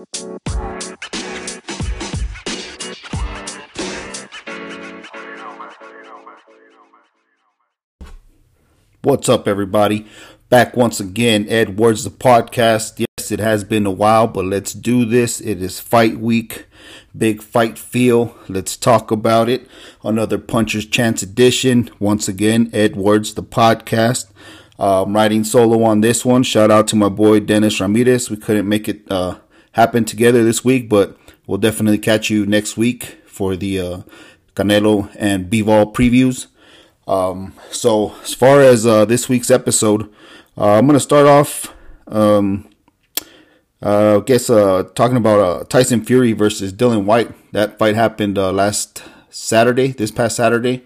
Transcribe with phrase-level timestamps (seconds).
[0.00, 0.14] What's
[9.28, 10.06] up, everybody?
[10.48, 12.98] Back once again, Edwards the podcast.
[12.98, 15.38] Yes, it has been a while, but let's do this.
[15.38, 16.66] It is fight week,
[17.14, 18.34] big fight feel.
[18.48, 19.68] Let's talk about it.
[20.02, 21.90] Another Puncher's Chance edition.
[21.98, 24.30] Once again, Edwards the podcast.
[24.78, 26.42] I'm riding solo on this one.
[26.42, 28.30] Shout out to my boy Dennis Ramirez.
[28.30, 29.40] We couldn't make it uh,
[29.72, 31.16] happen together this week, but
[31.46, 34.02] we'll definitely catch you next week for the uh,
[34.54, 36.46] Canelo and Bivol previews.
[37.06, 40.02] Um, so as far as uh, this week's episode,
[40.56, 41.74] uh, I'm gonna start off.
[42.06, 42.68] Um,
[43.82, 47.32] uh, I guess uh, talking about uh, Tyson Fury versus Dillian Whyte.
[47.52, 50.84] That fight happened last Saturday, this past Saturday,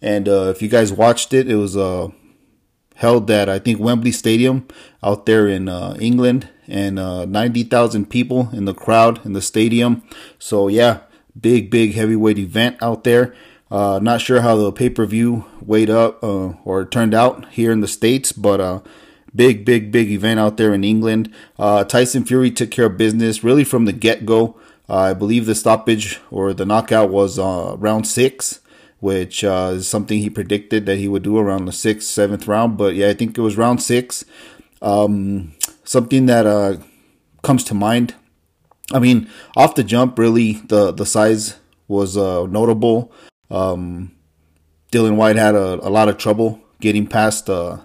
[0.00, 1.74] and if you guys watched it, it was
[2.94, 4.66] held at I think Wembley Stadium
[5.02, 5.68] out there in
[6.00, 10.02] England, and 90,000 people in the crowd in the stadium.
[10.38, 11.00] So yeah,
[11.38, 13.34] big big heavyweight event out there.
[13.70, 17.72] Uh, not sure how the pay per view weighed up uh, or turned out here
[17.72, 18.80] in the states, but uh,
[19.34, 21.32] big, big, big event out there in England.
[21.58, 24.56] Uh, Tyson Fury took care of business really from the get go.
[24.88, 28.60] Uh, I believe the stoppage or the knockout was uh, round six,
[29.00, 32.78] which is something he predicted that he would do around the sixth, seventh round.
[32.78, 34.24] But yeah, I think it was round six.
[34.80, 35.54] Um,
[35.86, 36.82] something that
[37.42, 38.14] comes to mind.
[38.92, 41.56] I mean, off the jump, really, the the size
[41.88, 43.12] was notable.
[43.50, 44.16] Um,
[44.92, 47.78] Dillian Whyte had a, a, lot of trouble getting past uh,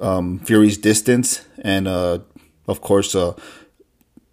[0.00, 2.20] um, Fury's distance, and uh,
[2.66, 3.34] of course, uh,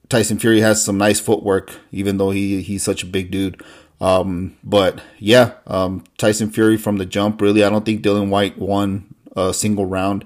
[0.09, 3.61] Tyson Fury has some nice footwork, even though he he's such a big dude.
[4.01, 7.41] Um, but yeah, um, Tyson Fury from the jump.
[7.41, 10.25] Really, I don't think Dillian Whyte won a single round.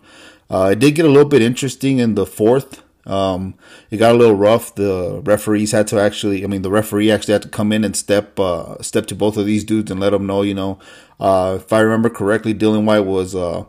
[0.50, 2.84] Uh, it did get a little bit interesting in the fourth.
[3.06, 3.56] Um,
[3.90, 4.76] it got a little rough.
[4.76, 7.96] The referees had to actually, I mean, the referee actually had to come in and
[7.96, 10.80] step, uh, step to both of these dudes and let them know, you know,
[11.20, 13.66] uh, if I remember correctly, Dillian Whyte was, uh,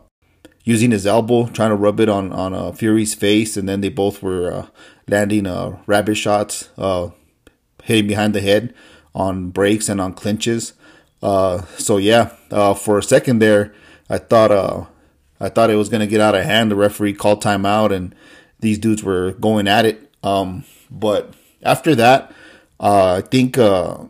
[0.63, 3.57] using his elbow, trying to rub it on, on, uh, Fury's face.
[3.57, 4.67] And then they both were, uh,
[5.07, 7.09] landing, uh, rabbit shots, uh,
[7.83, 8.73] hitting behind the head
[9.15, 10.73] on breaks and on clinches.
[11.21, 13.73] Uh, so yeah, uh, for a second there,
[14.09, 14.85] I thought, uh,
[15.41, 16.71] I thought it was going to get out of hand.
[16.71, 18.15] The referee called timeout and,
[18.61, 20.09] these dudes were going at it.
[20.23, 22.31] Um, but after that,
[22.79, 24.05] uh, I think uh,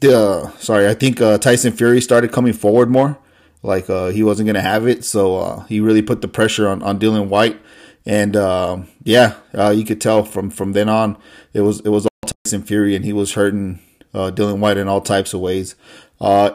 [0.00, 3.18] the sorry, I think uh, Tyson Fury started coming forward more.
[3.62, 6.82] Like uh, he wasn't gonna have it, so uh, he really put the pressure on
[6.82, 7.60] on Dillian Whyte,
[8.04, 9.34] and uh, yeah,
[9.70, 11.18] you could tell from from then on
[11.52, 13.80] it was it was all Tyson Fury, and he was hurting
[14.14, 15.74] Dillian Whyte in all types of ways.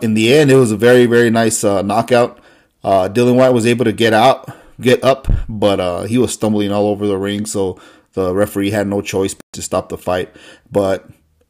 [0.02, 2.40] in the end, it was a very very nice knockout.
[2.84, 4.50] Dillian Whyte was able to get out
[4.82, 7.80] get up, but uh, he was stumbling all over the ring, so
[8.14, 10.36] the referee had no choice to stop the fight.
[10.70, 11.08] But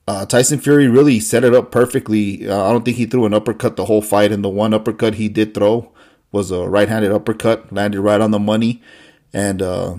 [0.08, 2.48] uh, Tyson Fury really set it up perfectly.
[2.48, 5.16] Uh, I don't think he threw an uppercut the whole fight, and the one uppercut
[5.16, 5.92] he did throw
[6.32, 8.82] was a right-handed uppercut, landed right on the money,
[9.34, 9.98] and uh,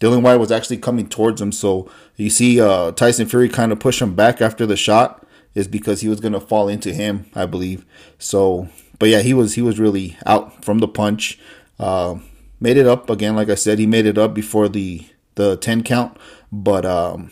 [0.00, 1.52] Dillian Whyte was actually coming towards him.
[1.52, 5.66] So you see uh, Tyson Fury kind of push him back after the shot is
[5.66, 7.84] because he was gonna fall into him, I believe.
[8.18, 11.38] So, but yeah, he was he was really out from the punch.
[11.78, 12.16] Uh,
[12.60, 13.36] made it up again.
[13.36, 16.16] Like I said, he made it up before the the ten count,
[16.50, 17.30] but um,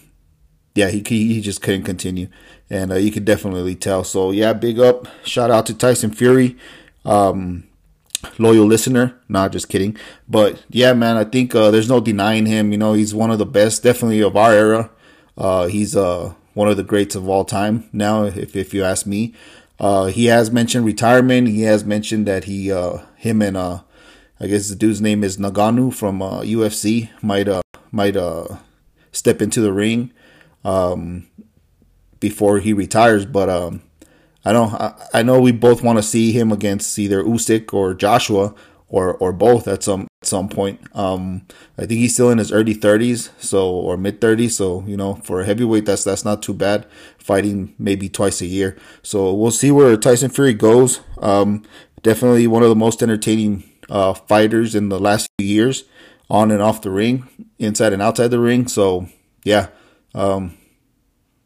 [0.75, 2.29] yeah, he he just couldn't continue,
[2.71, 4.05] and uh, you could definitely tell.
[4.05, 6.57] So yeah, big up, shout out to Tyson Fury,
[7.05, 7.65] um,
[8.39, 9.19] loyal listener.
[9.29, 9.97] Not just kidding,
[10.29, 12.73] but yeah, man, I think uh, there's no denying him.
[12.73, 14.91] You know, he's one of the best, definitely of our era.
[15.37, 19.07] Uh, he's uh one of the greats of all time now, if if you ask
[19.07, 19.35] me.
[19.79, 21.49] Uh, he has mentioned retirement.
[21.49, 23.81] He has mentioned that he, uh, him and uh,
[24.39, 28.59] I guess the dude's name is Ngannou from uh, UFC might uh might uh
[29.11, 30.13] step into the ring
[30.65, 31.27] um
[32.21, 33.83] before he retires, but um
[34.45, 37.95] I know I, I know we both want to see him against either Usyk or
[37.95, 38.55] Joshua
[38.89, 40.81] or or both at some some point.
[40.95, 41.43] Um
[41.79, 45.15] I think he's still in his early 30s, so or mid 30s, so you know,
[45.17, 46.87] for a heavyweight that's that's not too bad
[47.19, 48.77] fighting maybe twice a year.
[49.03, 51.01] So we'll see where Tyson Fury goes.
[51.19, 51.63] Um
[52.03, 55.85] definitely one of the most entertaining uh, fighters in the last few years,
[56.29, 58.67] on and off the ring, inside and outside the ring.
[58.69, 59.09] So
[59.45, 59.69] yeah,
[60.15, 60.57] um,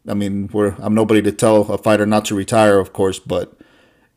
[0.09, 3.59] I mean, we're I'm nobody to tell a fighter not to retire, of course, but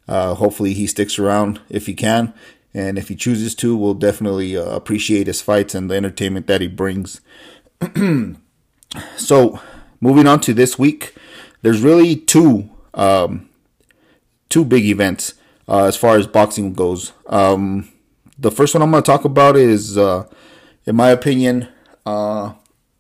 [0.08, 2.34] uh, hopefully he sticks around if he can,
[2.74, 6.62] and if he chooses to, we'll definitely uh, appreciate his fights and the entertainment that
[6.62, 7.22] he brings.
[9.18, 9.60] so,
[10.02, 11.14] moving on to this week,
[11.62, 13.50] there's really two um,
[14.50, 15.34] two big events
[15.68, 17.14] uh, as far as boxing goes.
[17.28, 17.90] Um,
[18.38, 20.28] the first one I'm going to talk about is, uh,
[20.86, 21.70] in my opinion,
[22.06, 22.54] uh,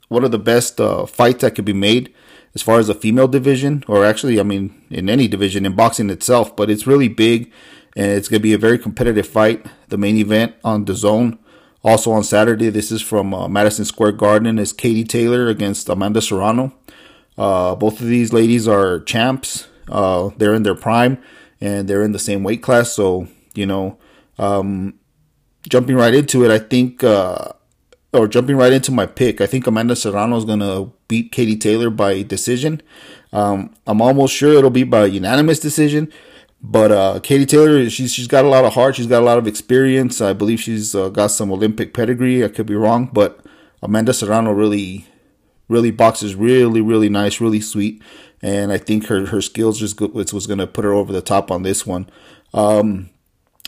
[0.07, 2.13] one of the best uh, fights that could be made
[2.55, 6.09] as far as a female division, or actually, I mean, in any division in boxing
[6.09, 6.55] itself.
[6.55, 7.51] But it's really big,
[7.95, 9.65] and it's going to be a very competitive fight.
[9.89, 11.37] The main event on DAZN.
[11.83, 16.21] Also on Saturday, this is from uh, Madison Square Garden, is Katie Taylor against Amanda
[16.21, 16.73] Serrano.
[17.37, 19.67] Uh, both of these ladies are champs.
[19.89, 21.21] Uh, they're in their prime,
[21.59, 22.93] and they're in the same weight class.
[22.93, 23.97] So you know,
[24.37, 24.95] um,
[25.67, 27.49] jumping right into it, I think, uh,
[28.13, 31.89] or jumping right into my pick, I think Amanda Serrano is gonna beat Katie Taylor
[31.89, 32.81] by decision.
[33.31, 36.11] Um, I'm almost sure it'll be by unanimous decision.
[36.65, 38.95] But uh, Katie Taylor, she's she's got a lot of heart.
[38.95, 40.21] She's got a lot of experience.
[40.21, 42.43] I believe she's uh, got some Olympic pedigree.
[42.43, 43.41] I could be wrong, but
[43.81, 45.05] Amanda Serrano really,
[45.67, 48.01] really boxes really, really nice, really sweet,
[48.41, 51.21] and I think her her skills just was, was going to put her over the
[51.21, 52.09] top on this one.
[52.53, 53.09] Um,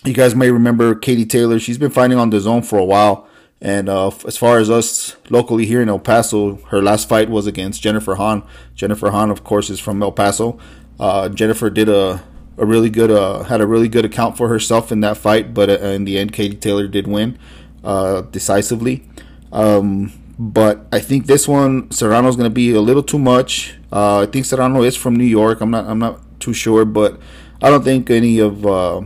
[0.06, 1.59] you guys may remember Katie Taylor.
[1.59, 3.27] She's been fighting on DAZN for a while.
[3.62, 7.48] And uh, as far as us locally here in El Paso, her last fight was
[7.48, 8.44] against Jennifer Han.
[8.75, 10.59] Jennifer Han, of course, is from El Paso.
[11.00, 12.24] Uh, Jennifer did a
[12.57, 15.69] a really good uh, had a really good account for herself in that fight, but
[15.69, 17.37] uh, in the end, Katie Taylor did win
[17.83, 19.07] uh, decisively.
[19.51, 23.75] Um, but I think this one Serrano's going to be a little too much.
[23.91, 25.61] Uh, I think Serrano is from New York.
[25.61, 27.19] I'm not I'm not too sure, but
[27.61, 29.01] I don't think any of uh,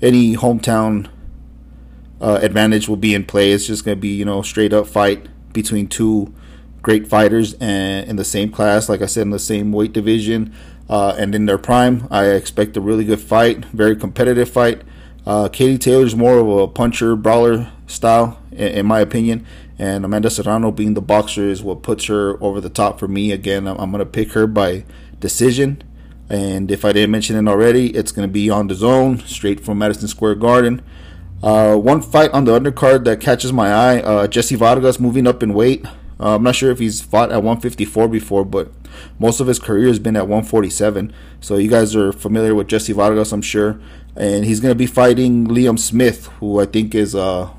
[0.00, 1.08] any hometown
[2.20, 3.52] uh, advantage will be in play.
[3.52, 6.32] It's just going to be you know straight up fight between two
[6.80, 8.88] great fighters and in the same class.
[8.88, 10.54] Like I said, in the same weight division.
[10.88, 14.82] Uh, and in their prime, I expect a really good fight, very competitive fight.
[15.24, 19.46] Uh, Katie Taylor's more of a puncher, brawler style, in, in, my opinion.
[19.78, 23.32] And Amanda Serrano being the boxer is what puts her over the top for me.
[23.32, 24.84] Again, I'm, I'm going to pick her by
[25.20, 25.82] decision.
[26.28, 29.78] And if I didn't mention it already, it's going to be on DAZN, straight from
[29.78, 30.82] Madison Square Garden.
[31.42, 35.42] Uh, one fight on the undercard that catches my eye uh, Jesse Vargas moving up
[35.42, 35.84] in weight.
[36.22, 38.70] Uh, I'm not sure if he's fought at 154 before, but
[39.18, 41.12] most of his career has been at 147.
[41.40, 43.80] So you guys are familiar with Jesse Vargas, I'm sure.
[44.16, 47.50] And he's going to be fighting Liam Smith, who I think is a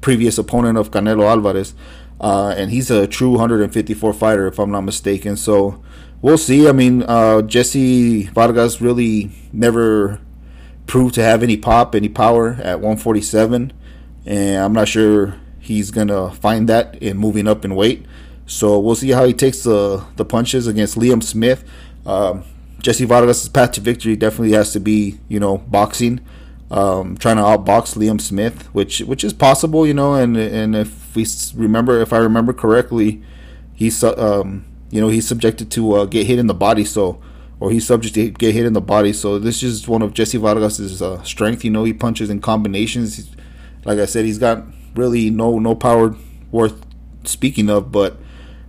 [0.00, 1.74] previous opponent of Canelo Alvarez.
[2.20, 5.36] Uh, and he's a true 154 fighter, if I'm not mistaken.
[5.36, 5.80] So
[6.20, 6.68] we'll see.
[6.68, 10.20] I mean, uh, Jesse Vargas really never
[10.88, 13.72] proved to have any pop, any power at 147.
[14.26, 18.04] And I'm not sure he's to find that in moving up in weight.
[18.46, 21.64] So we'll see how he takes the the punches against Liam Smith.
[22.04, 22.44] Um,
[22.80, 26.20] Jesse Vargas' path to victory definitely has to be, you know, boxing,
[26.70, 30.14] um, trying to outbox Liam Smith, which which is possible, you know.
[30.14, 31.24] And and if we
[31.54, 33.22] remember, if I remember correctly,
[33.72, 37.20] he's um, you know he's subjected to uh, get hit in the body, so
[37.60, 39.12] or he's subject to get hit in the body.
[39.12, 41.64] So this is one of Jesse Vargas' uh, strength.
[41.64, 43.30] You know, he punches in combinations.
[43.84, 46.14] Like I said, he's got really no no power
[46.50, 46.84] worth
[47.24, 48.18] speaking of, but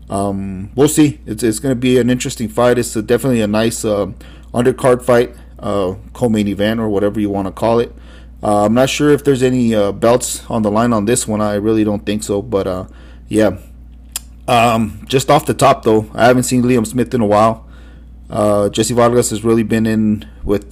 [0.10, 1.20] um, we'll see.
[1.25, 2.78] It's, it's going to be an interesting fight.
[2.78, 4.12] It's a, definitely a nice uh,
[4.54, 7.94] undercard fight, uh, co-main event or whatever you want to call it.
[8.42, 11.42] Uh, I'm not sure if there's any uh, belts on the line on this one.
[11.42, 12.42] I really don't think so.
[12.42, 12.86] But uh,
[13.28, 13.58] yeah,
[14.48, 17.68] um, just off the top though, I haven't seen Liam Smith in a while.
[18.30, 20.72] Uh, Jesse Vargas has really been in with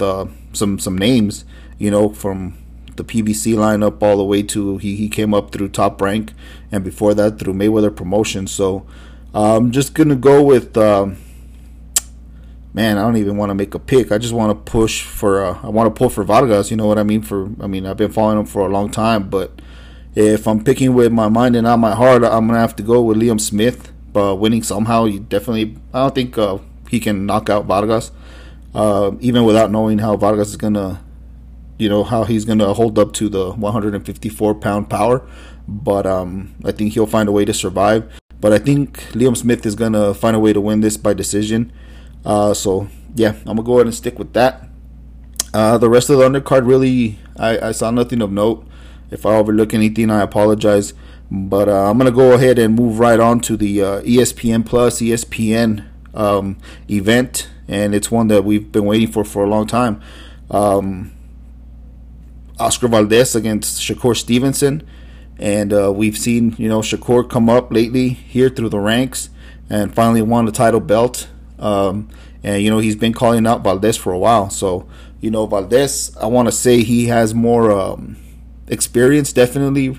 [0.54, 1.46] some some names,
[1.78, 2.58] you know, from
[2.96, 6.34] the PBC lineup all the way to he, he came up through top rank
[6.72, 8.48] and before that through Mayweather promotion.
[8.48, 8.86] So
[9.34, 10.78] I'm just gonna go with.
[10.78, 11.18] Um,
[12.74, 14.12] man, I don't even want to make a pick.
[14.12, 15.44] I just want to push for.
[15.44, 16.72] Uh, I want to pull for Vargas.
[16.72, 17.22] You know what I mean?
[17.22, 19.62] For I mean, I've been following him for a long time, but
[20.16, 23.02] if I'm picking with my mind and not my heart, I'm gonna have to go
[23.02, 23.92] with Liam Smith.
[24.12, 25.78] But winning somehow, you definitely.
[25.94, 26.58] I don't think uh,
[26.90, 28.12] he can knock out Vargas,
[28.76, 31.02] uh, even without knowing how Vargas is gonna,
[31.82, 35.28] you know, how he's gonna hold up to the 154 pound power.
[35.68, 38.12] But um, I think he'll find a way to survive.
[38.40, 41.14] But I think Liam Smith is going to find a way to win this by
[41.14, 41.72] decision.
[42.26, 44.68] Uh, so, yeah, I'm going to go ahead and stick with that.
[45.54, 48.66] Uh, the rest of the undercard, really, I, I, saw nothing of note.
[49.12, 50.94] If I overlook anything, I apologize.
[51.30, 54.66] But uh, I'm going to go ahead and move right on to the uh, ESPN
[54.66, 55.86] Plus, ESPN
[56.16, 56.58] um,
[56.90, 57.50] event.
[57.68, 60.02] And it's one that we've been waiting for for a long time.
[60.50, 61.12] Um,
[62.62, 64.88] Oscar Valdez against Shakur Stevenson.
[65.38, 69.30] And uh, we've seen, you know, Shakur come up lately here through the ranks
[69.70, 71.28] and finally won the title belt.
[71.58, 72.10] Um,
[72.44, 74.50] and, you know, he's been calling out Valdez for a while.
[74.50, 74.88] So,
[75.20, 78.18] you know, Valdez, I want to say he has more um,
[78.68, 79.98] experience, definitely.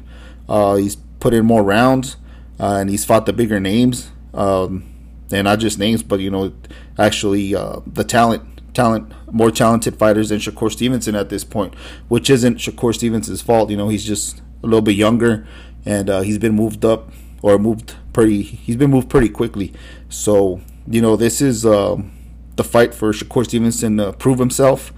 [0.48, 2.16] Uh, he's put in more rounds
[2.60, 4.10] uh, and he's fought the bigger names.
[4.34, 4.84] Um,
[5.32, 6.52] and not just names, but, you know,
[6.98, 11.74] actually uh, the talent talent, more talented fighters than Shakur Stevenson at this point,
[12.08, 13.70] which isn't Shakur Stevenson's fault.
[13.70, 15.46] You know, he's just a little bit younger,
[15.84, 17.10] and uh, he's been moved up
[17.42, 18.42] or moved pretty.
[18.42, 19.72] He's been moved pretty quickly.
[20.08, 22.12] So you know, this is um,
[22.56, 24.92] the fight for Shakur Stevenson to prove himself.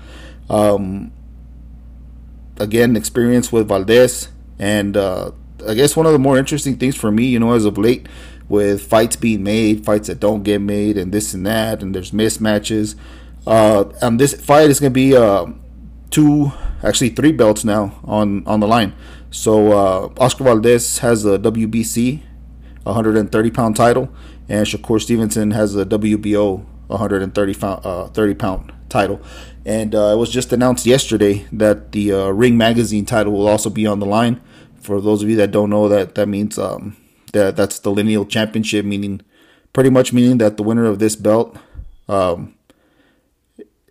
[0.49, 1.13] Um,
[2.59, 4.29] again, experience with Valdez,
[4.59, 5.33] and uh,
[5.67, 8.07] I guess one of the more interesting things for me, you know, as of late,
[8.49, 12.11] with fights being made, fights that don't get made, and this and that, and there's
[12.11, 12.95] mismatches.
[13.47, 15.47] Uh, and this fight is going to be uh,
[16.11, 18.95] two, actually three belts now on on the line.
[19.31, 22.23] So uh, Oscar Valdez has a WBC
[22.85, 24.09] 130 pound title,
[24.49, 29.21] and Shakur Stevenson has a WBO 130 pound, uh, 30 pound title.
[29.67, 33.71] And uh, it was just announced yesterday that the uh, Ring Magazine title will also
[33.71, 34.41] be on the line.
[34.81, 36.97] For those of you that don't know, that that means um,
[37.33, 39.23] that that's the lineal championship, meaning
[39.73, 41.57] pretty much meaning that the winner of this belt
[42.09, 42.55] um,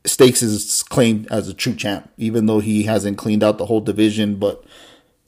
[0.05, 3.81] stakes is claimed as a true champ, even though he hasn't cleaned out the whole
[3.81, 4.35] division.
[4.35, 4.63] But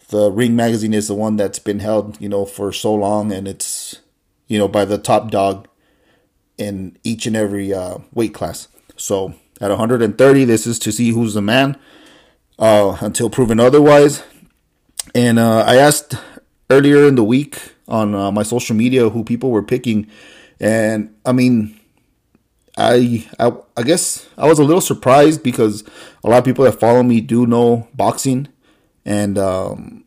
[0.09, 3.47] the Ring Magazine is the one that's been held, you know, for so long, and
[3.47, 4.01] it's
[4.47, 5.67] you know by the top dog
[6.57, 8.67] in each and every uh, weight class.
[8.97, 10.45] So at 130.
[10.45, 11.77] This is to see who's the man
[12.59, 14.23] uh, until proven otherwise.
[15.13, 16.15] And uh, I asked
[16.69, 20.07] earlier in the week on uh, my social media who people were picking,
[20.59, 21.79] and I mean,
[22.77, 25.83] I, I I guess I was a little surprised because
[26.23, 28.49] a lot of people that follow me do know boxing,
[29.05, 30.03] and um,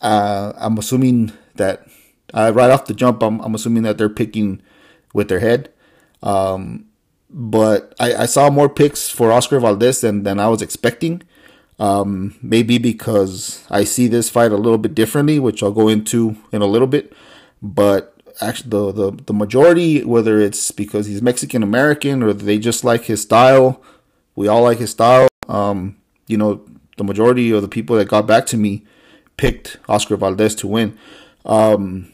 [0.00, 1.86] uh, I'm assuming that
[2.32, 4.62] right off the jump, I'm, I'm assuming that they're picking
[5.12, 5.72] with their head.
[6.22, 6.86] Um,
[7.28, 11.22] but I, I saw more picks for Oscar Valdez than, than I was expecting.
[11.78, 16.36] Um, maybe because I see this fight a little bit differently, which I'll go into
[16.52, 17.12] in a little bit.
[17.62, 22.84] But actually, the, the, the majority, whether it's because he's Mexican American or they just
[22.84, 23.82] like his style,
[24.34, 25.28] we all like his style.
[25.48, 26.64] Um, you know,
[26.96, 28.84] the majority of the people that got back to me
[29.36, 30.98] picked Oscar Valdez to win.
[31.44, 32.12] Um,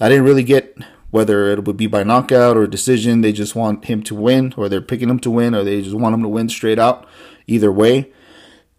[0.00, 0.76] I didn't really get
[1.10, 3.22] whether it would be by knockout or decision.
[3.22, 5.96] They just want him to win, or they're picking him to win, or they just
[5.96, 7.08] want him to win straight out.
[7.46, 8.12] Either way.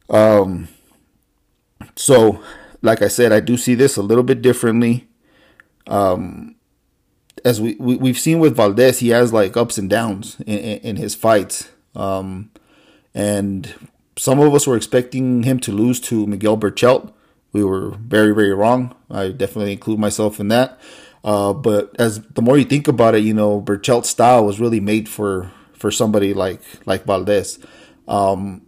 [0.09, 0.67] Um,
[1.95, 2.41] so,
[2.81, 5.08] like I said, I do see this a little bit differently.
[5.89, 6.55] Um,
[7.43, 10.79] as we, we have seen with Valdez, he has like ups and downs in, in,
[10.79, 11.69] in his fights.
[11.95, 12.51] Um,
[13.13, 13.73] and
[14.17, 17.11] some of us were expecting him to lose to Miguel Berchelt.
[17.51, 18.95] We were very, very wrong.
[19.09, 20.79] I definitely include myself in that.
[21.23, 24.79] Uh, but as the more you think about it, you know, Berchelt's style was really
[24.79, 27.59] made for for somebody like like Valdez.
[28.07, 28.61] Um,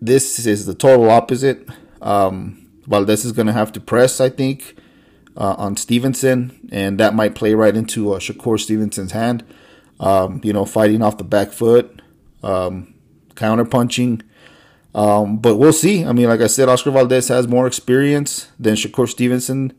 [0.00, 1.68] this is the total opposite.
[2.00, 4.76] Um, Valdez is going to have to press, I think,
[5.36, 9.44] uh, on Stevenson, and that might play right into uh, Shakur Stevenson's hand.
[9.98, 12.02] Um, you know, fighting off the back foot,
[12.42, 12.94] um,
[13.34, 14.22] counter punching.
[14.94, 16.04] Um, but we'll see.
[16.04, 19.72] I mean, like I said, Oscar Valdez has more experience than Shakur Stevenson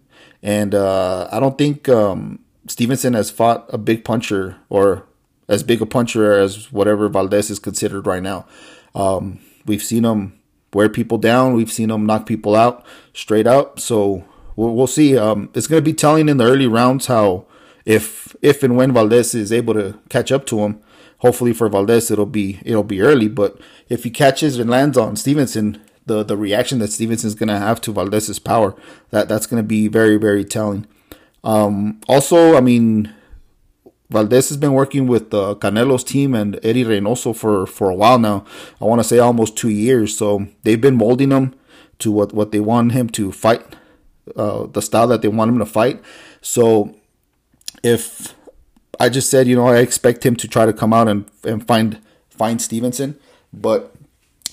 [0.43, 5.05] and uh, I don't think um, Stevenson has fought a big puncher or
[5.47, 8.45] as big a puncher as whatever Valdez is considered right now.
[8.93, 10.39] Um, we've seen him
[10.73, 11.53] wear people down.
[11.53, 13.79] We've seen him knock people out straight up.
[13.79, 14.25] So
[14.57, 15.17] we'll, we'll see.
[15.17, 17.45] Um, it's going to be telling in the early rounds how
[17.85, 20.81] if if and when Valdez is able to catch up to him.
[21.19, 25.15] Hopefully for Valdez it'll be it'll be early, but if he catches and lands on
[25.15, 28.75] Stevenson, the the reaction that Stevenson's going to have to Valdez's power.
[29.11, 30.85] That that's going to be very very telling.
[31.43, 33.13] Um, also, I mean,
[34.09, 38.19] Valdez has been working with uh, Canelo's team and Eddie Reynoso for for a while
[38.19, 38.45] now.
[38.81, 40.15] I want to say almost two years.
[40.15, 41.55] So they've been molding him
[41.99, 43.63] to what what they want him to fight,
[44.35, 46.01] uh, the style that they want him to fight.
[46.41, 46.95] So
[47.83, 48.33] if
[48.99, 51.65] I just said, you know, I expect him to try to come out and and
[51.65, 53.17] find find Stevenson,
[53.53, 53.93] but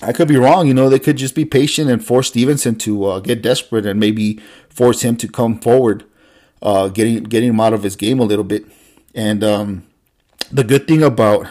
[0.01, 0.67] I could be wrong.
[0.67, 3.99] You know, they could just be patient and force Stevenson to uh, get desperate and
[3.99, 4.39] maybe
[4.69, 6.03] force him to come forward,
[6.61, 8.65] uh, getting getting him out of his game a little bit.
[9.13, 9.87] And um,
[10.51, 11.47] the good thing about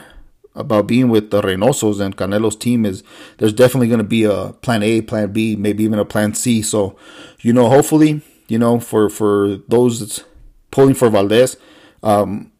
[0.55, 3.03] about being with the Reynosos and Canelo's team is
[3.39, 6.63] there's definitely going to be a plan A, plan B, maybe even a plan C.
[6.63, 6.97] So,
[7.41, 10.25] you know, hopefully, you know, for for those
[10.71, 11.57] pulling for Valdez,
[12.03, 12.53] um,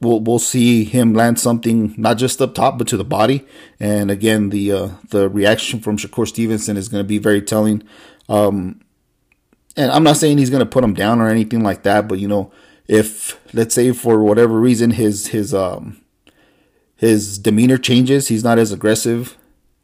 [0.00, 3.44] we'll we'll see him land something not just up top but to the body.
[3.80, 7.82] And again, the uh, the reaction from Shakur Stevenson is going to be very telling.
[8.28, 8.80] Um,
[9.76, 12.18] and I'm not saying he's going to put him down or anything like that, but
[12.18, 12.52] you know,
[12.86, 16.00] if let's say for whatever reason his his um
[16.96, 19.36] his demeanor changes, he's not as aggressive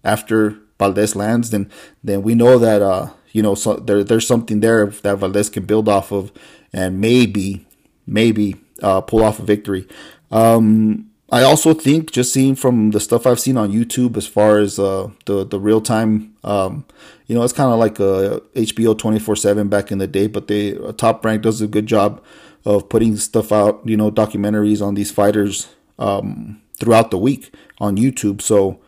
[0.04, 1.70] after Valdez lands, then
[2.02, 5.64] then we know that uh you know so there there's something there that Valdez can
[5.64, 6.32] build off of,
[6.72, 7.66] and maybe
[8.06, 9.86] maybe uh, pull off a victory.
[10.30, 14.58] Um, I also think just seeing from the stuff I've seen on YouTube as far
[14.58, 16.84] as uh, the the real time, um,
[17.26, 20.26] you know, it's kind of like a HBO twenty four seven back in the day,
[20.26, 22.22] but they Top Rank does a good job
[22.64, 27.96] of putting stuff out, you know, documentaries on these fighters um, throughout the week on
[27.96, 28.42] YouTube.
[28.42, 28.80] So,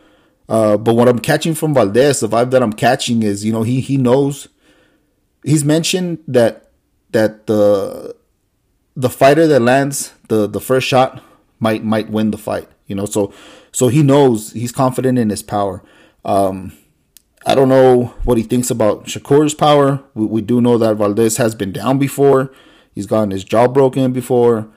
[0.49, 3.63] uh, but what I'm catching from Valdez, the vibe that I'm catching is, you know,
[3.63, 4.49] he he knows.
[5.45, 6.71] He's mentioned that
[7.11, 8.13] that the
[8.97, 11.23] the fighter that lands the the first shot
[11.61, 12.67] might might win the fight.
[12.85, 13.33] You know, so
[13.71, 15.81] so he knows he's confident in his power.
[16.25, 16.73] Um,
[17.45, 20.03] I don't know what he thinks about Shakur's power.
[20.15, 22.51] We, we do know that Valdez has been down before.
[22.93, 24.67] He's gotten his jaw broken before.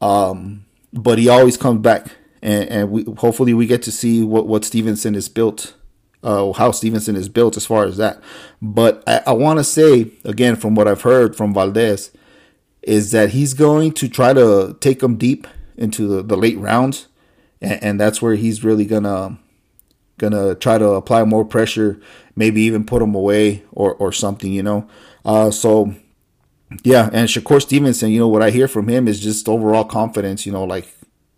[0.00, 4.46] Um, but he always comes back, and, and we hopefully we get to see what
[4.46, 5.74] what Stevenson is built,
[6.22, 8.20] uh, how Stevenson is built as far as that.
[8.60, 12.10] But I, I want to say again from what I've heard from Valdez
[12.82, 15.46] is that he's going to try to take him deep
[15.76, 17.06] into the, the late rounds,
[17.60, 19.38] and, and that's where he's really gonna
[20.18, 22.00] gonna try to apply more pressure,
[22.34, 24.88] maybe even put him away or or something, you know.
[25.24, 25.94] Uh, so
[26.82, 30.46] yeah, and Shakur Stevenson, you know, what I hear from him is just overall confidence.
[30.46, 30.92] You know, like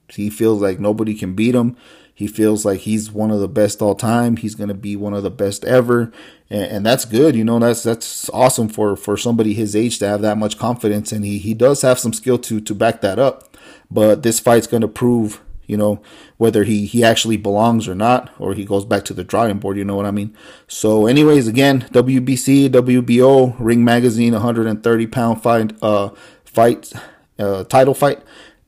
[0.08, 1.76] he feels like nobody can beat him.
[2.14, 4.37] He feels like he's one of the best all time.
[4.37, 6.12] He's gonna be one of the best ever,
[6.49, 7.34] and, and, that's good.
[7.34, 11.11] You know, that's that's awesome for for somebody his age to have that much confidence,
[11.11, 13.56] and he he does have some skill to to back that up.
[13.90, 16.00] But this fight's gonna prove you know,
[16.37, 19.76] whether he, he actually belongs or not, or he goes back to the drawing board,
[19.76, 20.37] you know what I mean?
[20.66, 26.11] So, anyways, again, WBC, WBO, Ring Magazine, 130 pound fight, uh,
[26.44, 26.92] fight,
[27.38, 28.20] uh, title fight.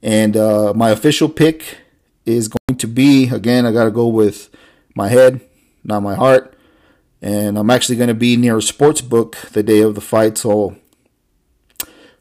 [0.03, 1.79] And uh, my official pick
[2.25, 4.50] is going to be, again, I got to go with
[4.95, 5.41] my head,
[5.85, 6.57] not my heart.
[7.23, 10.37] And I'm actually going to be near a sports book the day of the fight.
[10.38, 10.76] So,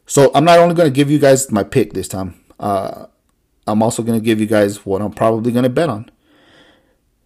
[0.06, 2.40] so I'm not only going to give you guys my pick this time.
[2.58, 3.06] Uh,
[3.66, 6.10] I'm also going to give you guys what I'm probably going to bet on.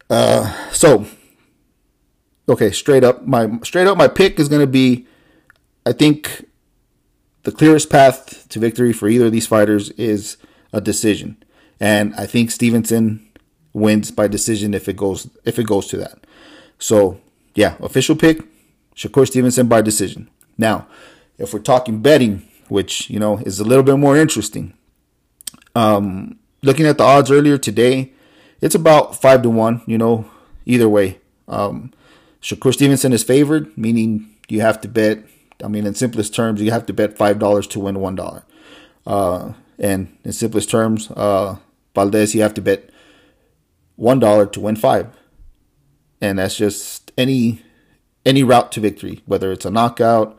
[0.09, 1.07] Uh, so,
[2.49, 5.07] okay, straight up, my straight up, my pick is going to be,
[5.87, 6.47] I think,
[7.43, 10.37] the clearest path to victory for either of these fighters is
[10.73, 11.37] a decision,
[11.79, 13.27] and I think Stevenson
[13.73, 16.27] wins by decision if it goes if it goes to that.
[16.79, 17.21] So,
[17.55, 18.43] yeah, official pick,
[18.95, 20.29] Shakur Stevenson by decision.
[20.59, 20.87] Now,
[21.39, 24.75] if we're talking betting, which you know is a little bit more interesting,
[25.75, 28.13] um, looking at the odds earlier today,
[28.61, 29.83] it's about five to one.
[29.87, 30.31] You know,
[30.67, 31.19] either way.
[31.49, 31.93] Um,
[32.43, 35.25] Shakur Stevenson is favored, meaning you have to bet.
[35.65, 38.45] I mean, in simplest terms, you have to bet five dollars to win one dollar.
[39.07, 41.57] Uh, and in simplest terms, uh,
[41.95, 42.91] Valdez, you have to bet
[43.97, 45.09] one dollar to win five,
[46.21, 47.63] and that's just any
[48.27, 50.39] any route to victory, whether it's a knockout,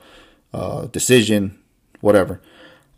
[0.54, 1.60] uh, decision,
[2.00, 2.42] whatever.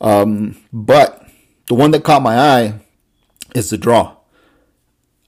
[0.01, 1.25] Um, but
[1.67, 2.81] the one that caught my eye
[3.55, 4.17] is the draw.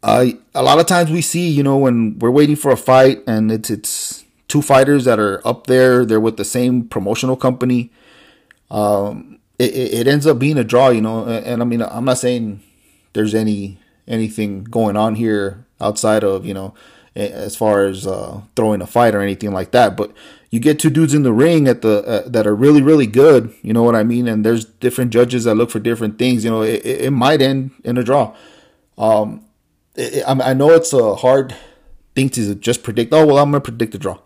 [0.03, 3.51] A lot of times we see, you know, when we're waiting for a fight and
[3.51, 7.91] it's it's two fighters that are up there, they're with the same promotional company.
[8.69, 11.25] Um, it, it ends up being a draw, you know.
[11.25, 12.61] And, and I mean, I'm not saying
[13.13, 16.73] there's any anything going on here outside of you know
[17.15, 19.95] as far as uh, throwing a fight or anything like that.
[19.95, 20.11] But
[20.51, 23.53] you get two dudes in the ring at the uh, that are really really good.
[23.61, 24.27] You know what I mean?
[24.27, 26.43] And there's different judges that look for different things.
[26.43, 28.35] You know, it, it might end in a draw.
[28.97, 29.45] Um,
[29.95, 31.55] it, I know it's a hard
[32.15, 33.13] thing to just predict.
[33.13, 34.19] Oh well, I'm gonna predict a draw.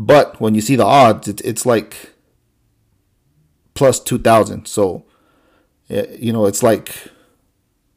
[0.00, 2.12] But when you see the odds, it, it's like
[3.74, 4.66] plus two thousand.
[4.68, 5.04] So,
[5.88, 7.08] you know, it's like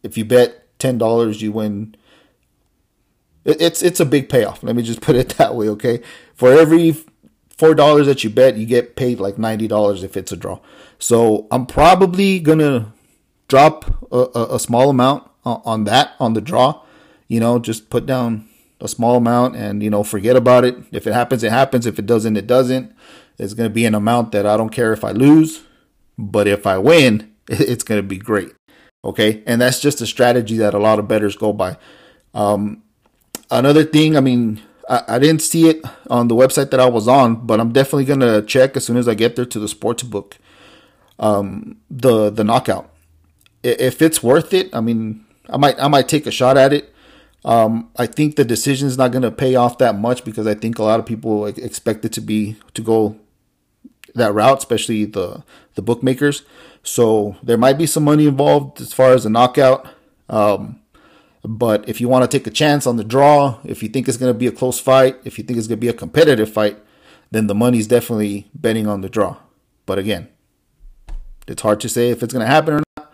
[0.02, 1.96] if you bet ten dollars, you win
[3.46, 4.64] it's it's a big payoff.
[4.64, 6.02] Let me just put it that way, okay?
[6.34, 6.96] For every
[7.50, 10.60] four dollars that you bet, you get paid like ninety dollars if it's a draw.
[10.98, 12.94] So I'm probably gonna
[13.48, 16.82] drop a, a, a small amount on that on the draw.
[17.28, 18.48] You know, just put down
[18.82, 20.78] a small amount and you know forget about it.
[20.92, 21.86] If it happens, it happens.
[21.86, 22.94] If it doesn't, it doesn't.
[23.38, 25.62] It's gonna be an amount that I don't care if I lose,
[26.18, 28.54] but if I win, it's gonna be great.
[29.04, 31.78] Okay, and that's just a strategy that a lot of bettors go by.
[32.34, 32.84] Um,
[33.50, 37.08] another thing, I mean, I, I didn't see it on the website that I was
[37.08, 40.04] on, but I'm definitely gonna check as soon as I get there to the sports
[40.04, 40.38] book.
[41.20, 42.90] Um, the the knockout.
[43.64, 46.91] If it's worth it, I mean, I might I might take a shot at it.
[47.44, 50.54] Um, I think the decision is not going to pay off that much because I
[50.54, 53.18] think a lot of people expect it to be to go
[54.14, 55.44] that route, especially the
[55.76, 56.44] the bookmakers.
[56.84, 59.88] So there might be some money involved as far as the knockout.
[60.30, 60.80] Um,
[61.44, 64.18] but if you want to take a chance on the draw, if you think it's
[64.18, 66.52] going to be a close fight, if you think it's going to be a competitive
[66.52, 66.78] fight,
[67.32, 69.38] then the money's definitely betting on the draw.
[69.88, 70.28] But again,
[71.48, 73.14] it's hard to say if it's going to happen or not.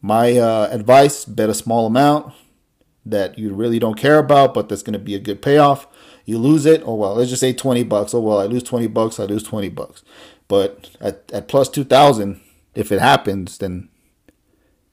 [0.00, 2.32] my uh, advice: bet a small amount
[3.04, 5.86] that you really don't care about, but that's going to be a good payoff.
[6.24, 7.14] You lose it, oh well.
[7.14, 8.14] Let's just say twenty bucks.
[8.14, 9.18] Oh well, I lose twenty bucks.
[9.18, 10.04] I lose twenty bucks.
[10.46, 12.40] But at, at plus two thousand,
[12.74, 13.88] if it happens, then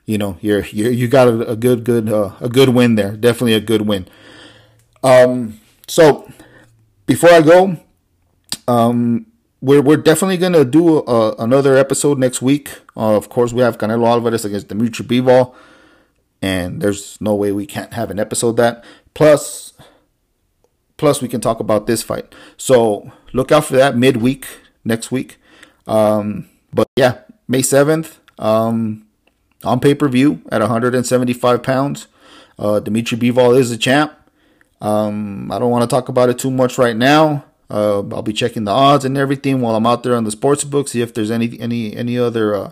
[0.06, 3.16] you know you're, you're you got a, a good good uh, a good win there.
[3.16, 4.08] Definitely a good win.
[5.04, 6.32] Um, so
[7.06, 7.78] before I go,
[8.68, 9.28] um,
[9.62, 12.70] we're we're definitely gonna do a, another episode next week.
[12.98, 15.54] Uh, of course, we have Canelo Alvarez against Dimitri Bivol,
[16.42, 18.84] and there's no way we can't have an episode that.
[19.14, 19.74] Plus,
[20.98, 22.34] plus we can talk about this fight.
[22.58, 24.48] So look out for that midweek
[24.84, 25.38] next week.
[25.88, 29.08] Um, but yeah, May seventh, um,
[29.64, 32.08] on pay per view at 175 pounds.
[32.58, 34.14] Uh, Dimitri Bivol is the champ.
[34.82, 37.46] Um, I don't want to talk about it too much right now.
[37.70, 40.64] Uh, I'll be checking the odds and everything while I'm out there on the sports
[40.64, 40.88] book.
[40.88, 42.72] See if there's any any any other uh,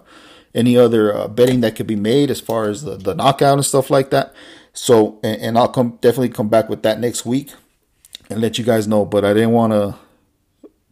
[0.54, 3.66] any other uh, betting that could be made as far as the, the knockout and
[3.66, 4.34] stuff like that.
[4.74, 7.52] So and, and I'll come definitely come back with that next week
[8.30, 9.06] and let you guys know.
[9.06, 9.96] But I didn't want to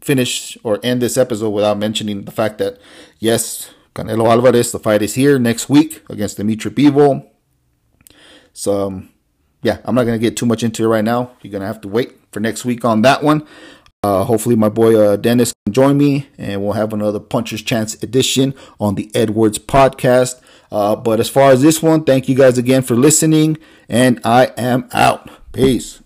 [0.01, 2.79] finish or end this episode without mentioning the fact that
[3.19, 7.27] yes, Canelo Alvarez, the fight is here next week against Dimitri Bivol.
[8.53, 9.09] So um,
[9.63, 11.31] yeah, I'm not gonna get too much into it right now.
[11.41, 13.47] You're gonna have to wait for next week on that one.
[14.05, 18.03] Uh, hopefully, my boy uh, Dennis can join me, and we'll have another Puncher's Chance
[18.03, 20.39] edition on the Edwards podcast.
[20.71, 23.57] Uh, but as far as this one, thank you guys again for listening,
[23.89, 25.27] and I am out.
[25.53, 26.03] Peace.